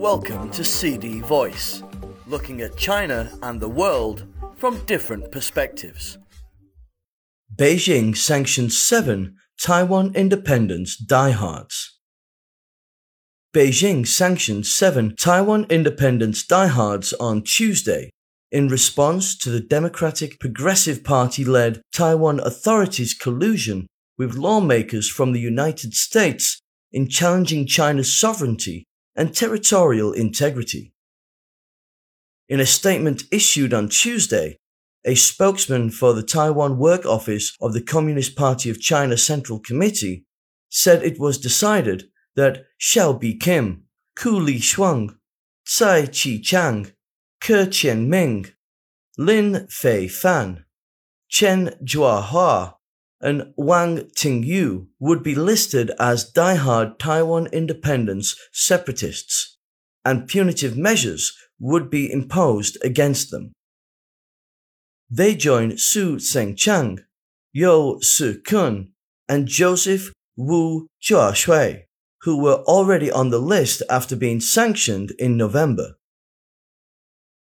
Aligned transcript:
Welcome 0.00 0.50
to 0.52 0.64
CD 0.64 1.20
Voice, 1.20 1.82
looking 2.26 2.62
at 2.62 2.78
China 2.78 3.30
and 3.42 3.60
the 3.60 3.68
world 3.68 4.24
from 4.56 4.82
different 4.86 5.30
perspectives. 5.30 6.16
Beijing 7.54 8.16
sanctions 8.16 8.78
seven 8.78 9.36
Taiwan 9.60 10.14
independence 10.14 10.96
diehards. 10.96 11.98
Beijing 13.54 14.06
sanctioned 14.06 14.66
seven 14.66 15.14
Taiwan 15.16 15.66
independence 15.68 16.46
diehards 16.46 17.12
on 17.20 17.42
Tuesday 17.42 18.08
in 18.50 18.68
response 18.68 19.36
to 19.36 19.50
the 19.50 19.60
Democratic 19.60 20.40
Progressive 20.40 21.04
Party 21.04 21.44
led 21.44 21.82
Taiwan 21.92 22.40
authorities' 22.40 23.12
collusion 23.12 23.86
with 24.16 24.34
lawmakers 24.34 25.10
from 25.10 25.32
the 25.32 25.40
United 25.40 25.92
States 25.92 26.58
in 26.90 27.06
challenging 27.06 27.66
China's 27.66 28.18
sovereignty 28.18 28.86
and 29.16 29.34
territorial 29.34 30.12
integrity. 30.12 30.92
In 32.48 32.60
a 32.60 32.66
statement 32.66 33.24
issued 33.30 33.72
on 33.72 33.88
Tuesday, 33.88 34.58
a 35.04 35.14
spokesman 35.14 35.90
for 35.90 36.12
the 36.12 36.22
Taiwan 36.22 36.78
Work 36.78 37.06
Office 37.06 37.56
of 37.60 37.72
the 37.72 37.80
Communist 37.80 38.36
Party 38.36 38.68
of 38.70 38.80
China 38.80 39.16
Central 39.16 39.58
Committee 39.58 40.24
said 40.68 41.02
it 41.02 41.18
was 41.18 41.38
decided 41.38 42.10
that 42.36 42.64
Hsiao 42.80 43.20
Bi-khim, 43.20 43.82
Koo 44.16 44.38
Li-hsiung, 44.38 45.16
Tsai 45.64 46.06
Chi-chang, 46.06 46.92
Ker 47.40 47.66
Chien-ming, 47.66 48.46
Lin 49.16 49.66
Fei 49.68 50.08
Fan, 50.08 50.64
Chen 51.28 51.76
Jiau-hua, 51.84 52.74
and 53.20 53.52
Wang 53.56 54.10
Tingyu 54.16 54.86
would 54.98 55.22
be 55.22 55.34
listed 55.34 55.90
as 55.98 56.30
die-hard 56.30 56.98
Taiwan 56.98 57.46
independence 57.52 58.34
separatists, 58.52 59.58
and 60.04 60.26
punitive 60.26 60.76
measures 60.76 61.36
would 61.58 61.90
be 61.90 62.10
imposed 62.10 62.78
against 62.82 63.30
them. 63.30 63.52
They 65.10 65.34
joined 65.34 65.80
Su 65.80 66.18
Tseng-chang, 66.18 67.00
You 67.52 67.98
Si-kun, 68.00 68.92
and 69.28 69.46
Joseph 69.46 70.12
Wu 70.36 70.86
Jau-shieh, 71.02 71.82
who 72.22 72.42
were 72.42 72.62
already 72.64 73.10
on 73.10 73.30
the 73.30 73.38
list 73.38 73.82
after 73.90 74.16
being 74.16 74.40
sanctioned 74.40 75.12
in 75.18 75.36
November. 75.36 75.96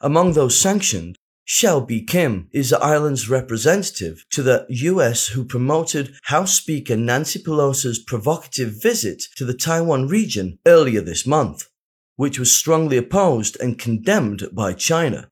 Among 0.00 0.32
those 0.32 0.60
sanctioned, 0.60 1.16
Hsiao 1.46 1.86
Bi-khim 1.86 2.48
is 2.52 2.70
the 2.70 2.78
island's 2.78 3.28
representative 3.28 4.24
to 4.30 4.42
the 4.42 4.64
US 4.68 5.28
who 5.28 5.44
promoted 5.44 6.14
House 6.24 6.54
Speaker 6.54 6.96
Nancy 6.96 7.38
Pelosi's 7.38 7.98
provocative 7.98 8.80
visit 8.82 9.22
to 9.36 9.44
the 9.44 9.52
Taiwan 9.52 10.08
region 10.08 10.58
earlier 10.66 11.02
this 11.02 11.26
month, 11.26 11.68
which 12.16 12.38
was 12.38 12.56
strongly 12.56 12.96
opposed 12.96 13.60
and 13.60 13.78
condemned 13.78 14.48
by 14.52 14.72
China. 14.72 15.28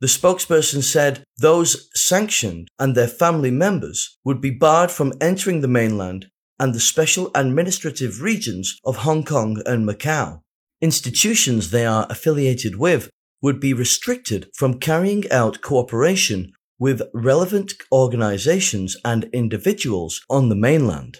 The 0.00 0.08
spokesperson 0.08 0.82
said 0.82 1.22
those 1.38 1.88
sanctioned 1.94 2.68
and 2.80 2.96
their 2.96 3.08
family 3.08 3.52
members 3.52 4.18
would 4.24 4.40
be 4.40 4.50
barred 4.50 4.90
from 4.90 5.12
entering 5.20 5.60
the 5.60 5.68
mainland 5.68 6.30
and 6.58 6.74
the 6.74 6.80
special 6.80 7.30
administrative 7.34 8.22
regions 8.22 8.76
of 8.84 8.98
Hong 8.98 9.24
Kong 9.24 9.62
and 9.66 9.86
Macao 9.86 10.42
institutions 10.80 11.70
they 11.70 11.84
are 11.84 12.06
affiliated 12.08 12.76
with 12.76 13.10
would 13.42 13.60
be 13.60 13.72
restricted 13.72 14.50
from 14.54 14.80
carrying 14.80 15.30
out 15.30 15.60
cooperation 15.60 16.52
with 16.78 17.02
relevant 17.12 17.74
organizations 17.92 18.96
and 19.04 19.24
individuals 19.32 20.20
on 20.30 20.48
the 20.48 20.56
mainland. 20.56 21.18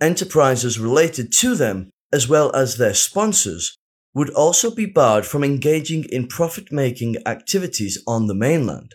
Enterprises 0.00 0.78
related 0.78 1.32
to 1.32 1.54
them, 1.54 1.90
as 2.12 2.28
well 2.28 2.54
as 2.54 2.76
their 2.76 2.94
sponsors, 2.94 3.76
would 4.14 4.30
also 4.30 4.74
be 4.74 4.86
barred 4.86 5.24
from 5.24 5.44
engaging 5.44 6.04
in 6.04 6.26
profit 6.26 6.70
making 6.70 7.16
activities 7.26 8.02
on 8.06 8.26
the 8.26 8.34
mainland. 8.34 8.94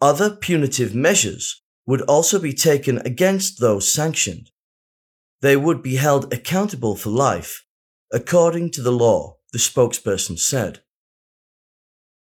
Other 0.00 0.30
punitive 0.36 0.94
measures 0.94 1.62
would 1.86 2.02
also 2.02 2.38
be 2.38 2.52
taken 2.52 2.98
against 2.98 3.60
those 3.60 3.92
sanctioned. 3.92 4.50
They 5.40 5.56
would 5.56 5.82
be 5.82 5.96
held 5.96 6.32
accountable 6.32 6.96
for 6.96 7.10
life 7.10 7.64
according 8.12 8.70
to 8.72 8.82
the 8.82 8.92
law, 8.92 9.36
the 9.52 9.58
spokesperson 9.58 10.38
said. 10.38 10.80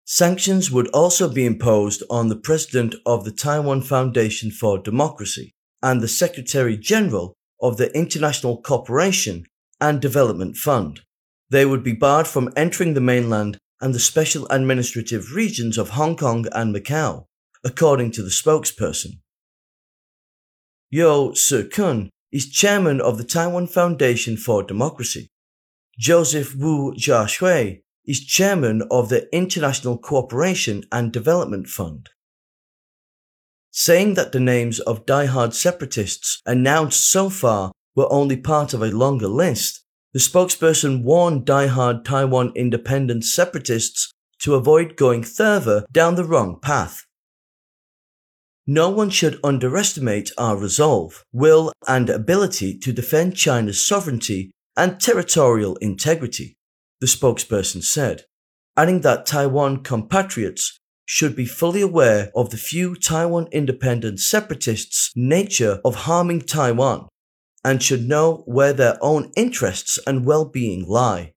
Sanctions 0.05 0.69
would 0.69 0.89
also 0.89 1.29
be 1.29 1.45
imposed 1.45 2.03
on 2.09 2.27
the 2.27 2.35
president 2.35 2.95
of 3.05 3.23
the 3.23 3.31
Taiwan 3.31 3.81
Foundation 3.81 4.51
for 4.51 4.77
Democracy 4.77 5.53
and 5.81 6.01
the 6.01 6.09
Secretary 6.09 6.75
General 6.77 7.33
of 7.61 7.77
the 7.77 7.95
International 7.95 8.61
Cooperation 8.61 9.45
and 9.79 10.01
Development 10.01 10.57
Fund. 10.57 11.01
They 11.49 11.65
would 11.65 11.83
be 11.83 11.93
barred 11.93 12.27
from 12.27 12.51
entering 12.55 12.93
the 12.93 13.01
mainland 13.01 13.57
and 13.79 13.93
the 13.93 13.99
special 13.99 14.45
administrative 14.49 15.33
regions 15.33 15.77
of 15.77 15.89
Hong 15.89 16.17
Kong 16.17 16.47
and 16.51 16.73
Macao, 16.73 17.25
according 17.63 18.11
to 18.11 18.23
the 18.23 18.29
spokesperson. 18.29 19.19
You 20.89 21.33
Si-kun 21.35 22.09
is 22.31 22.49
chairman 22.49 22.99
of 22.99 23.17
the 23.17 23.23
Taiwan 23.23 23.67
Foundation 23.67 24.35
for 24.35 24.63
Democracy. 24.63 25.29
Joseph 25.97 26.55
Wu 26.55 26.93
Jau-shieh 26.95 27.81
is 28.05 28.25
chairman 28.25 28.83
of 28.91 29.09
the 29.09 29.33
International 29.35 29.97
Cooperation 29.97 30.83
and 30.91 31.11
Development 31.11 31.67
Fund. 31.67 32.09
Saying 33.71 34.13
that 34.15 34.31
the 34.31 34.39
names 34.39 34.79
of 34.81 35.05
die-hard 35.05 35.53
separatists 35.53 36.41
announced 36.45 37.09
so 37.09 37.29
far 37.29 37.71
were 37.95 38.11
only 38.11 38.37
part 38.37 38.73
of 38.73 38.81
a 38.81 38.91
longer 38.91 39.27
list, 39.27 39.83
the 40.13 40.19
spokesperson 40.19 41.03
warned 41.03 41.45
die-hard 41.45 42.05
Taiwan 42.05 42.51
independent 42.55 43.25
separatists 43.25 44.11
to 44.39 44.55
avoid 44.55 44.95
going 44.95 45.23
further 45.23 45.85
down 45.91 46.15
the 46.15 46.25
wrong 46.25 46.59
path. 46.61 47.05
No 48.67 48.89
one 48.89 49.09
should 49.09 49.39
underestimate 49.43 50.31
our 50.37 50.55
resolve, 50.55 51.25
will, 51.33 51.73
and 51.87 52.09
ability 52.09 52.77
to 52.79 52.93
defend 52.93 53.35
China's 53.35 53.85
sovereignty 53.85 54.51
and 54.77 54.99
territorial 54.99 55.75
integrity, 55.77 56.55
the 57.03 57.07
spokesperson 57.07 57.83
said, 57.83 58.23
adding 58.77 59.01
that 59.01 59.25
Taiwan 59.25 59.83
compatriots 59.83 60.79
should 61.03 61.35
be 61.35 61.45
fully 61.45 61.81
aware 61.81 62.31
of 62.33 62.49
the 62.49 62.55
few 62.55 62.95
Taiwan 62.95 63.49
independent 63.51 64.21
separatists' 64.21 65.11
nature 65.13 65.81
of 65.83 66.05
harming 66.07 66.39
Taiwan 66.39 67.09
and 67.61 67.83
should 67.83 68.07
know 68.07 68.43
where 68.45 68.71
their 68.71 68.97
own 69.01 69.33
interests 69.35 69.99
and 70.07 70.25
well-being 70.25 70.85
lie. 70.87 71.33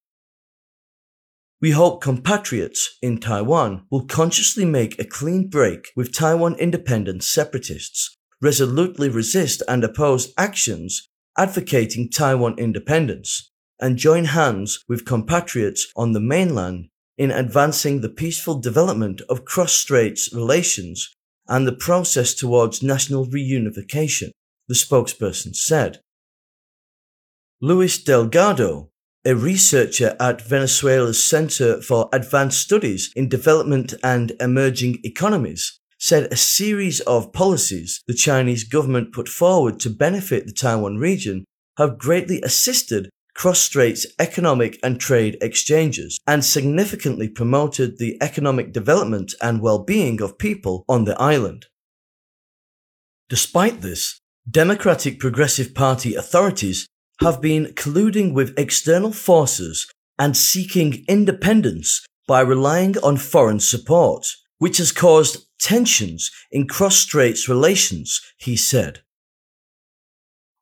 We 1.59 1.71
hope 1.71 2.01
compatriots 2.01 2.97
in 3.01 3.19
Taiwan 3.19 3.87
will 3.91 4.05
consciously 4.05 4.63
make 4.63 4.97
a 4.97 5.03
clean 5.03 5.49
break 5.49 5.89
with 5.97 6.13
Taiwan 6.13 6.55
independent 6.55 7.25
separatists, 7.25 8.17
resolutely 8.41 9.09
resist 9.09 9.61
and 9.67 9.83
oppose 9.83 10.33
actions 10.37 11.09
advocating 11.37 12.09
Taiwan 12.09 12.57
independence, 12.57 13.51
and 13.79 13.97
join 13.97 14.25
hands 14.25 14.83
with 14.87 15.05
compatriots 15.05 15.87
on 15.95 16.13
the 16.13 16.19
mainland 16.19 16.87
in 17.17 17.31
advancing 17.31 18.01
the 18.01 18.09
peaceful 18.09 18.59
development 18.59 19.21
of 19.29 19.45
cross-straits 19.45 20.33
relations 20.33 21.15
and 21.47 21.67
the 21.67 21.75
process 21.75 22.33
towards 22.33 22.83
national 22.83 23.25
reunification, 23.25 24.29
the 24.67 24.75
spokesperson 24.75 25.55
said. 25.55 25.99
Luis 27.61 28.01
Delgado, 28.01 28.89
a 29.25 29.33
researcher 29.33 30.15
at 30.19 30.41
Venezuela's 30.41 31.25
Center 31.25 31.81
for 31.81 32.09
Advanced 32.13 32.61
Studies 32.61 33.11
in 33.15 33.27
Development 33.27 33.93
and 34.03 34.33
Emerging 34.39 34.99
Economies, 35.03 35.79
said 35.99 36.31
a 36.31 36.35
series 36.35 36.99
of 37.01 37.33
policies 37.33 38.03
the 38.07 38.13
Chinese 38.13 38.63
government 38.63 39.11
put 39.11 39.27
forward 39.27 39.79
to 39.79 39.89
benefit 39.89 40.45
the 40.45 40.53
Taiwan 40.53 40.97
region 40.97 41.45
have 41.77 41.97
greatly 41.97 42.41
assisted 42.41 43.09
cross-straits 43.37 44.07
economic 44.17 44.79
and 44.83 44.99
trade 44.99 45.37
exchanges 45.41 46.19
and 46.25 46.43
significantly 46.43 47.29
promoted 47.29 47.97
the 47.97 48.17
economic 48.19 48.73
development 48.73 49.35
and 49.41 49.61
well-being 49.61 50.21
of 50.21 50.39
people 50.39 50.83
on 50.89 51.05
the 51.05 51.15
island. 51.21 51.67
Despite 53.29 53.81
this, 53.81 54.19
Democratic 54.49 55.19
Progressive 55.19 55.75
Party 55.75 56.15
authorities 56.15 56.87
have 57.21 57.39
been 57.39 57.67
colluding 57.67 58.33
with 58.33 58.57
external 58.57 59.11
forces 59.11 59.87
and 60.17 60.35
seeking 60.35 61.05
independence 61.07 62.05
by 62.27 62.41
relying 62.41 62.97
on 62.99 63.17
foreign 63.17 63.59
support, 63.59 64.27
which 64.57 64.77
has 64.77 64.91
caused 64.91 65.45
tensions 65.59 66.31
in 66.51 66.67
cross-straits 66.67 67.47
relations, 67.47 68.19
he 68.37 68.55
said. 68.55 69.01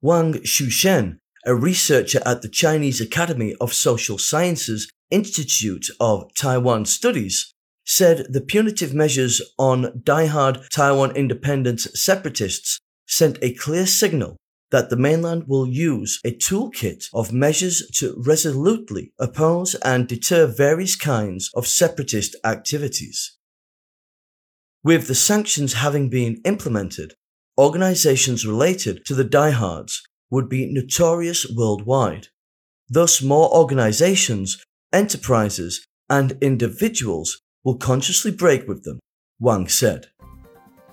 Wang 0.01 0.33
Shushen, 0.43 1.19
a 1.45 1.55
researcher 1.55 2.21
at 2.25 2.41
the 2.41 2.49
Chinese 2.49 2.99
Academy 2.99 3.55
of 3.61 3.73
Social 3.73 4.17
Sciences 4.17 4.91
Institute 5.11 5.87
of 5.99 6.33
Taiwan 6.35 6.85
Studies, 6.85 7.53
said 7.85 8.25
the 8.29 8.41
punitive 8.41 8.93
measures 8.93 9.41
on 9.59 10.01
die-hard 10.03 10.59
Taiwan 10.71 11.15
independence 11.15 11.87
separatists 11.93 12.79
sent 13.07 13.37
a 13.41 13.53
clear 13.53 13.85
signal 13.85 14.37
that 14.71 14.89
the 14.89 14.97
mainland 14.97 15.43
will 15.47 15.67
use 15.67 16.19
a 16.25 16.31
toolkit 16.31 17.05
of 17.13 17.31
measures 17.31 17.87
to 17.93 18.15
resolutely 18.25 19.13
oppose 19.19 19.75
and 19.75 20.07
deter 20.07 20.47
various 20.47 20.95
kinds 20.95 21.51
of 21.53 21.67
separatist 21.67 22.35
activities. 22.43 23.37
With 24.83 25.07
the 25.07 25.15
sanctions 25.15 25.73
having 25.73 26.09
been 26.09 26.41
implemented, 26.43 27.13
organizations 27.57 28.45
related 28.45 29.05
to 29.05 29.15
the 29.15 29.23
diehards 29.23 30.03
would 30.35 30.49
be 30.49 30.71
notorious 30.71 31.49
worldwide. 31.49 32.27
Thus, 32.89 33.21
more 33.21 33.49
organizations, 33.55 34.61
enterprises, 34.91 35.87
and 36.09 36.37
individuals 36.41 37.41
will 37.63 37.77
consciously 37.77 38.31
break 38.31 38.67
with 38.67 38.83
them, 38.83 38.99
Wang 39.39 39.69
said. 39.69 40.07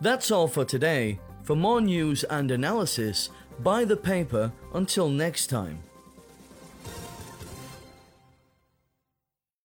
That's 0.01 0.31
all 0.31 0.47
for 0.47 0.65
today. 0.65 1.19
For 1.43 1.57
more 1.57 1.81
news 1.81 2.23
and 2.25 2.53
analysis, 2.53 3.31
buy 3.59 3.85
the 3.85 3.97
paper 3.97 4.53
until 4.75 5.09
next 5.09 5.49
time. 5.49 5.83